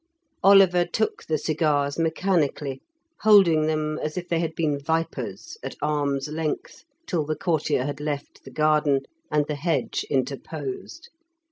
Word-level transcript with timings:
Oliver 0.43 0.83
took 0.83 1.25
the 1.25 1.37
cigars 1.37 1.99
mechanically, 1.99 2.81
holding 3.19 3.67
them 3.67 3.99
as 3.99 4.17
if 4.17 4.27
they 4.27 4.39
had 4.39 4.55
been 4.55 4.79
vipers, 4.79 5.59
at 5.61 5.75
arm's 5.79 6.27
length, 6.27 6.85
till 7.05 7.23
the 7.23 7.35
courtier 7.35 7.83
had 7.85 7.99
left 7.99 8.43
the 8.43 8.49
garden, 8.49 9.01
and 9.29 9.45
the 9.45 9.53
hedge 9.53 10.03
interposed. 10.09 11.09